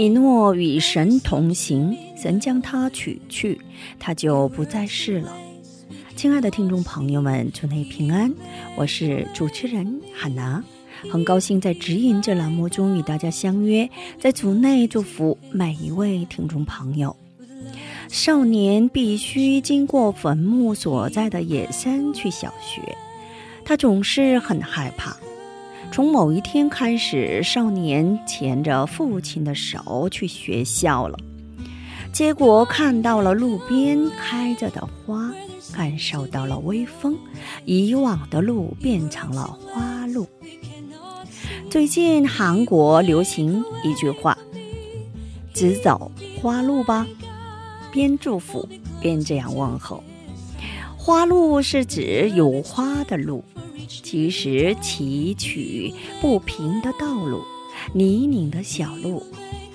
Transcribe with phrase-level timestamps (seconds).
[0.00, 3.60] 一诺与神同行，神将他取去，
[3.98, 5.30] 他就不再是了。
[6.16, 8.32] 亲爱的听众朋友们，祝你平安，
[8.78, 10.64] 我是主持人海娜，
[11.10, 13.86] 很高兴在指引这栏目中与大家相约，
[14.18, 17.14] 在组内祝福每一位听众朋友。
[18.08, 22.96] 少年必须经过坟墓所在的野山去小学，
[23.66, 25.14] 他总是很害怕。
[25.92, 31.18] 从某一天开始，少年牵着父亲的手去学校了，
[32.12, 35.32] 结果看到了路边开着的花，
[35.74, 37.18] 感受到了微风，
[37.64, 40.26] 以往的路变成了花路。
[41.68, 44.38] 最近韩国流行一句话
[45.52, 47.06] ：“只走花路吧。”
[47.92, 48.68] 边祝福
[49.00, 50.02] 边这样问候。
[50.96, 53.44] 花路是指有花的路。
[53.86, 57.42] 其实崎岖不平的道路，
[57.92, 59.22] 泥泞的小路，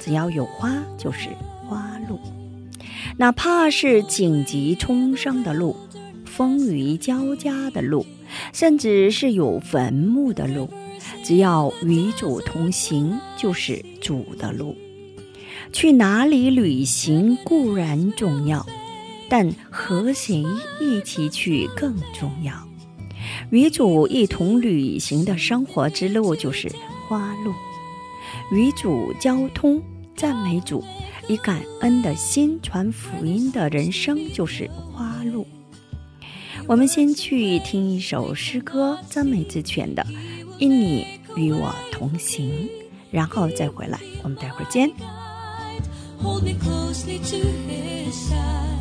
[0.00, 1.28] 只要有花就是
[1.66, 2.18] 花路。
[3.16, 5.76] 哪怕是荆棘丛生的路，
[6.24, 8.04] 风雨交加的路，
[8.52, 10.68] 甚至是有坟墓的路，
[11.22, 14.76] 只要与主同行，就是主的路。
[15.72, 18.66] 去哪里旅行固然重要，
[19.28, 20.44] 但和谁
[20.80, 22.52] 一起去更重要。
[23.54, 26.68] 与主一同旅行的生活之路就是
[27.06, 27.54] 花路，
[28.50, 29.80] 与主交通、
[30.16, 30.82] 赞美主、
[31.28, 35.46] 以感恩的心传福音的人生就是花路。
[36.66, 40.02] 我们先去听一首诗歌，赞美之泉的
[40.58, 42.50] 《因你与我同行》，
[43.12, 44.00] 然后再回来。
[44.24, 44.90] 我们待会儿见。
[46.20, 47.36] Hold me closely to
[47.68, 48.73] his side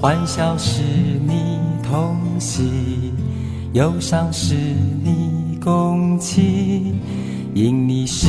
[0.00, 0.80] 欢笑是
[1.26, 3.12] 你同喜，
[3.74, 6.94] 忧伤是你共泣。
[7.52, 8.26] 因你是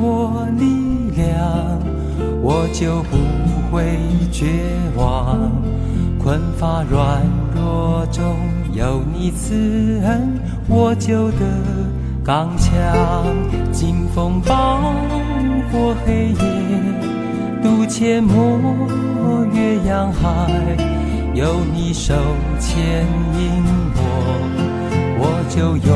[0.00, 1.80] 我力量，
[2.40, 3.16] 我就不
[3.72, 3.98] 会
[4.30, 4.46] 绝
[4.94, 5.50] 望。
[6.22, 7.20] 困乏软
[7.56, 8.36] 弱中
[8.72, 10.38] 有你慈恩，
[10.68, 11.38] 我就得
[12.24, 12.72] 刚强。
[13.72, 14.94] 劲风暴
[15.72, 16.34] 过黑夜，
[17.64, 20.89] 渡阡陌越洋海，
[21.34, 22.14] 有你手
[22.58, 23.06] 牵
[23.38, 23.62] 引
[23.94, 23.98] 我，
[25.18, 25.90] 我就勇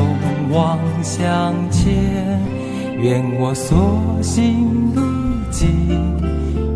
[0.51, 2.39] 往向前。
[2.97, 5.01] 愿我所行路
[5.51, 5.69] 径，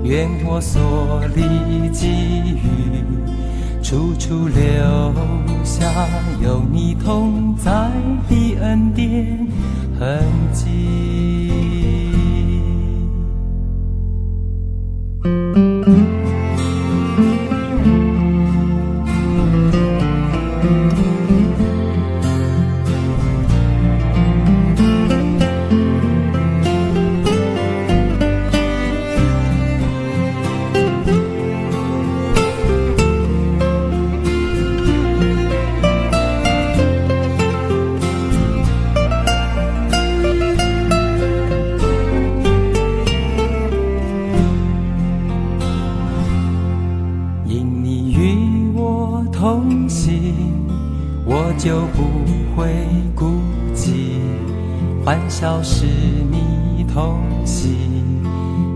[0.03, 3.03] 愿我所历际遇。
[3.81, 5.14] 处处留
[5.64, 5.90] 下
[6.44, 7.90] 有你同在
[8.30, 9.48] 的恩典
[9.98, 10.19] 痕
[10.53, 11.59] 迹。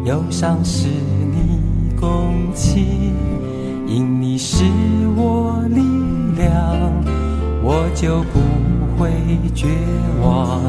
[0.05, 1.61] 忧伤是你
[1.99, 3.13] 共情。
[3.85, 4.63] 因你是
[5.15, 5.81] 我力
[6.35, 6.49] 量，
[7.61, 8.39] 我就不
[8.97, 9.11] 会
[9.53, 9.67] 绝
[10.23, 10.61] 望。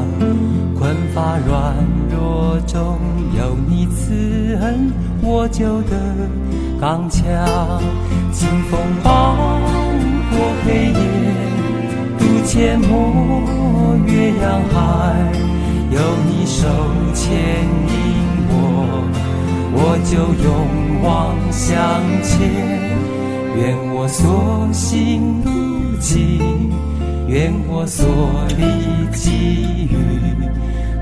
[0.77, 1.73] 困乏软
[2.11, 2.99] 弱中
[3.35, 4.91] 有你慈恩，
[5.23, 5.97] 我就得
[6.79, 7.25] 刚强。
[8.31, 9.35] 清风抱
[10.29, 10.99] 过黑夜，
[12.19, 14.75] 渡阡陌越洋海，
[15.95, 16.67] 有你手
[17.13, 17.31] 牵
[17.87, 17.95] 引
[18.49, 18.53] 我，
[19.71, 20.45] 我就勇
[21.01, 21.71] 往向
[22.21, 22.33] 前。
[23.55, 26.69] 愿我所行路径，
[27.29, 28.05] 愿我所
[28.57, 28.61] 历
[29.15, 29.95] 际遇，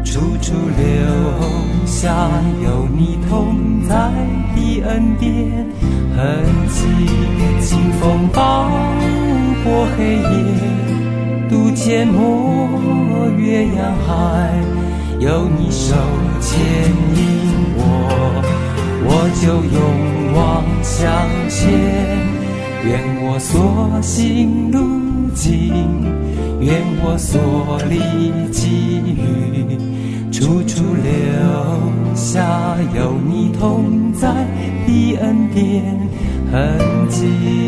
[0.05, 2.29] 处处留下
[2.63, 3.95] 有你同在
[4.55, 5.27] 的恩典
[6.15, 6.21] 痕
[6.69, 6.83] 迹。
[7.59, 8.69] 清风抱
[9.63, 10.29] 过黑夜，
[11.49, 14.53] 渡阡陌越洋海，
[15.23, 15.95] 有你手
[16.41, 16.59] 牵
[17.15, 17.21] 引
[17.77, 17.81] 我，
[19.05, 19.09] 我
[19.41, 21.01] 就勇往向
[21.47, 21.61] 前。
[22.85, 24.77] 愿我所行路
[25.33, 25.73] 径，
[26.59, 34.27] 愿我所历际遇，处处留下有你同在
[34.85, 35.85] 的恩典
[36.51, 37.62] 痕迹。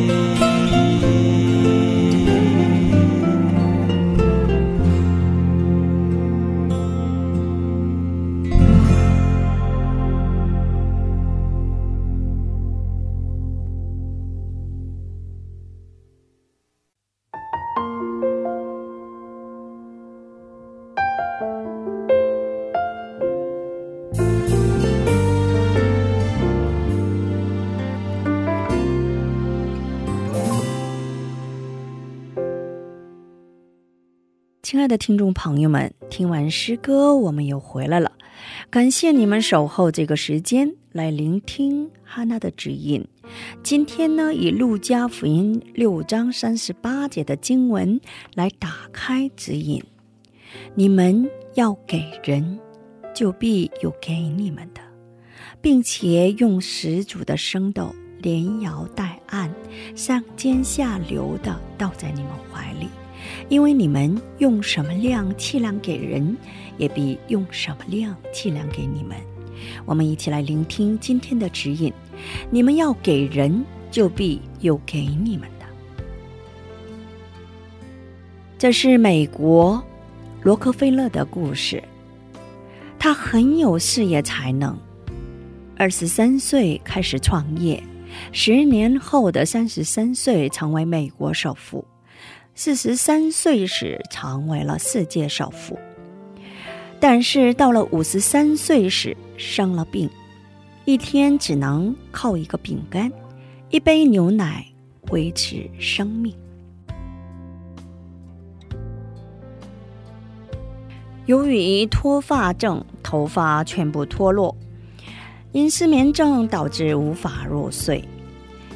[34.76, 38.12] 亲爱的听众朋友们，听完诗歌，我们又回来了。
[38.70, 43.08] 感谢你们守候这个时间来聆听哈娜的指引。
[43.64, 48.02] 今天呢，以路加福音六章三十八节的经文
[48.34, 49.82] 来打开指引。
[50.74, 52.60] 你们要给人，
[53.14, 54.82] 就必有给你们的，
[55.62, 59.50] 并且用十足的生豆连摇带按，
[59.96, 62.90] 上尖下流的倒在你们怀里。
[63.48, 66.36] 因为你们用什么量气量给人，
[66.78, 69.16] 也必用什么量气量给你们。
[69.86, 71.94] 我们一起来聆听今天的指引：
[72.50, 75.66] 你们要给人，就必有给你们的。
[78.58, 79.84] 这是美国
[80.42, 81.82] 罗克菲勒的故事。
[82.98, 84.76] 他很有事业才能，
[85.78, 87.82] 二十三岁开始创业，
[88.32, 91.86] 十年后的三十三岁成为美国首富。
[92.58, 95.78] 四十三岁时成为了世界首富，
[97.02, 100.10] 但是到了五十三岁时生了病，
[100.86, 103.12] 一天只能靠一个饼干、
[103.70, 104.66] 一杯牛奶
[105.12, 106.34] 维持生命。
[111.26, 114.56] 由于脱发症，头发全部脱落；
[115.52, 118.02] 因失眠症导致无法入睡。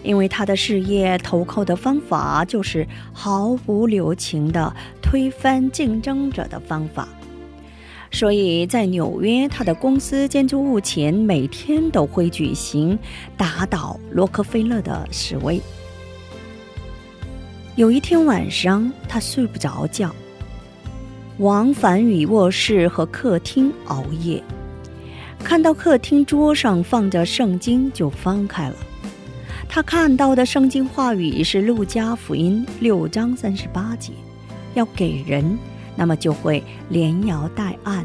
[0.03, 7.07] 因为他的事业投靠的方法就是毫不留情的推翻竞争者的方法，
[8.11, 12.97] 所以在纽约，他的公司建筑物前每天都会举行
[13.37, 15.61] 打倒洛克菲勒的示威。
[17.75, 20.13] 有一天晚上，他睡不着觉，
[21.37, 24.43] 往返于卧室和客厅熬夜，
[25.43, 28.75] 看到客厅桌上放着圣经，就翻开了。
[29.71, 34.11] 他看到的圣经话语是《路加福音》六章三十八节，
[34.73, 35.59] 要给人，
[35.95, 38.03] 那么就会连摇带按，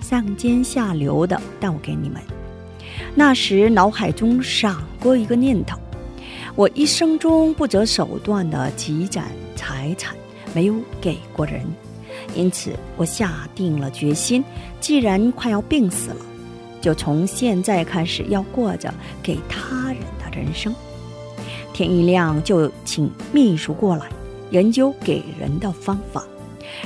[0.00, 2.18] 上尖下流的倒给你们。
[3.14, 5.78] 那时脑海中闪过一个念头：
[6.54, 10.16] 我一生中不择手段的积攒财产，
[10.54, 11.62] 没有给过人，
[12.34, 14.42] 因此我下定了决心，
[14.80, 16.24] 既然快要病死了，
[16.80, 18.92] 就从现在开始要过着
[19.22, 20.74] 给他人的人生。
[21.72, 24.06] 天一亮就请秘书过来
[24.50, 26.22] 研究给人的方法，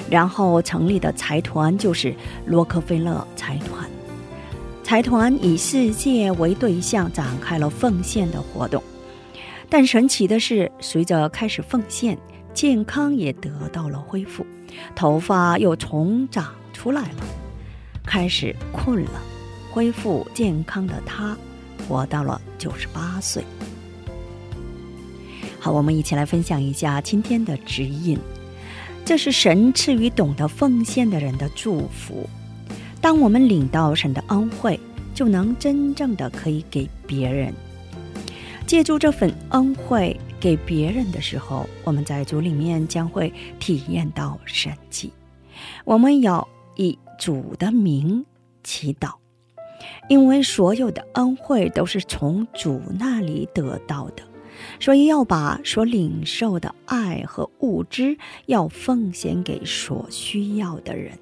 [0.09, 2.15] 然后成立的财团就是
[2.47, 3.89] 洛克菲勒财团。
[4.85, 8.81] 财团以世界为对象展开了奉献的活动，
[9.69, 12.17] 但神奇的是，随着开始奉献，
[12.55, 14.47] 健康也得到了恢复，
[14.95, 17.25] 头发又重长出来了。
[18.05, 19.21] 开始困了，
[19.73, 21.37] 恢复健康的他，
[21.89, 23.43] 活到了九十八岁。
[25.59, 28.19] 好，我们一起来分享一下今天的指引。
[29.05, 32.29] 这是神赐予懂得奉献的人的祝福。
[33.01, 34.79] 当我们领到神的恩惠，
[35.15, 37.53] 就能真正的可以给别人。
[38.67, 45.13] 借助这份恩惠，给别人的时候，我们在主里面将会体验到神迹。
[45.85, 48.27] 我们要以主的名
[48.65, 49.13] 祈祷，
[50.09, 54.25] 因为所有的恩惠都是从主那里得到的，
[54.81, 61.19] 所以要把所领受的爱和物质要奉献给所需要的人。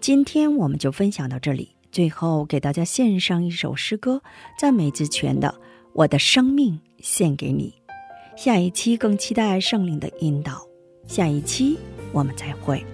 [0.00, 1.70] 今天我们就分享到这里。
[1.92, 4.20] 最后给大家献上一首诗歌，
[4.58, 5.48] 赞美之泉的
[5.92, 7.72] 《我的生命献给你》。
[8.42, 10.66] 下一期更期待圣灵的引导。
[11.06, 11.78] 下一期
[12.10, 12.84] 我们再会。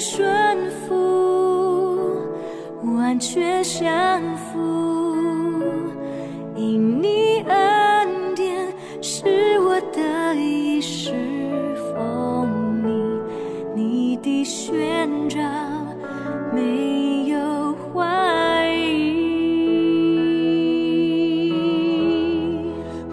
[0.00, 0.96] 顺服，
[2.96, 4.58] 完全降服。
[6.56, 11.12] 因你恩典是我的一世
[11.92, 12.48] 奉
[12.82, 13.20] 你，
[13.74, 15.38] 你的宣召
[16.54, 19.12] 没有怀疑，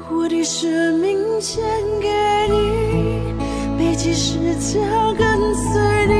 [0.09, 1.61] 我的生命牵。
[4.59, 4.81] 想
[5.15, 6.13] 跟随你，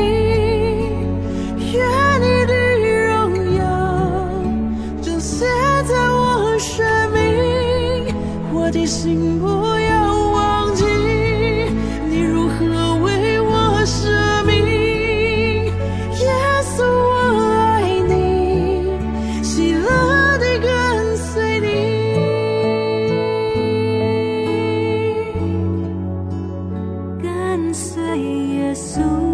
[28.16, 29.27] 耶稣。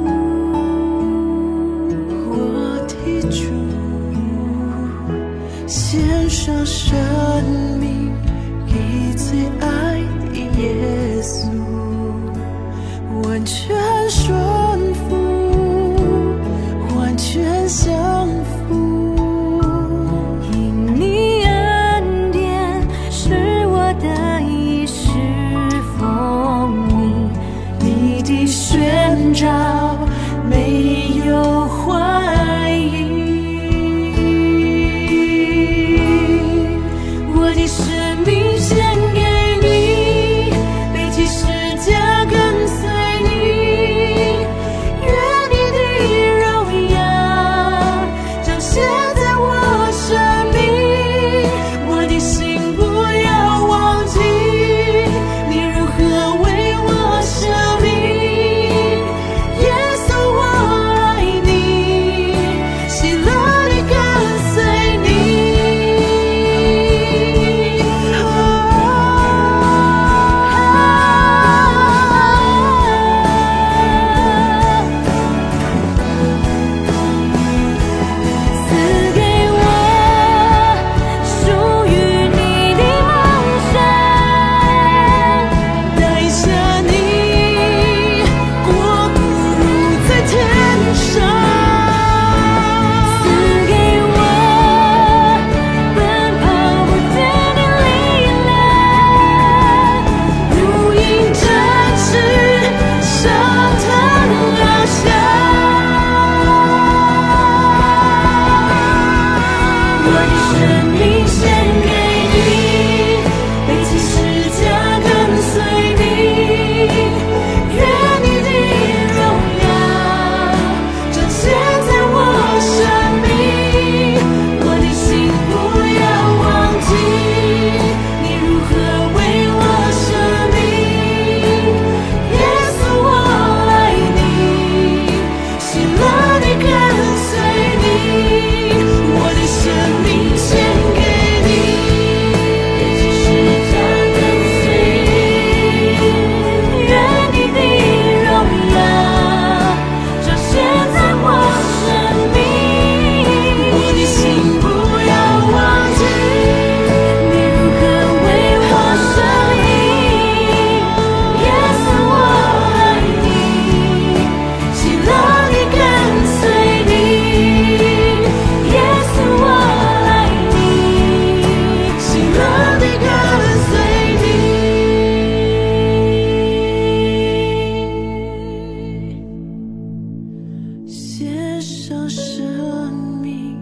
[181.89, 183.57] 将生命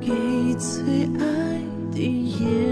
[0.00, 0.08] 给
[0.54, 0.82] 最
[1.20, 1.60] 爱
[1.92, 2.71] 的夜